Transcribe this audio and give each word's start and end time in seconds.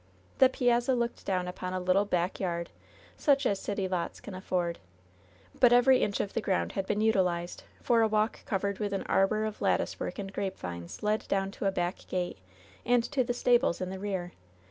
The 0.39 0.49
piazza 0.49 0.95
looked 0.95 1.27
down 1.27 1.47
upon 1.47 1.73
a 1.73 1.79
little 1.79 2.05
back 2.05 2.39
yard, 2.39 2.71
such 3.17 3.45
as 3.45 3.59
city 3.59 3.87
lots 3.87 4.19
can 4.19 4.33
afford. 4.33 4.79
But 5.59 5.71
every 5.71 5.99
inch 5.99 6.19
of 6.19 6.33
the 6.33 6.41
ground 6.41 6.71
had 6.71 6.87
been 6.87 7.01
utilized, 7.01 7.65
for 7.83 8.01
a 8.01 8.07
walk 8.07 8.43
covered 8.45 8.79
with 8.79 8.93
an 8.93 9.03
arbor 9.03 9.45
of 9.45 9.61
latticework 9.61 10.17
and 10.17 10.33
grapevines 10.33 11.03
led 11.03 11.27
down 11.27 11.51
to 11.51 11.65
a 11.67 11.71
back 11.71 12.07
gate 12.07 12.39
and 12.83 13.03
to 13.11 13.23
the 13.23 13.31
stables 13.35 13.79
in 13.79 13.91
the 13.91 13.99
rear. 13.99 14.31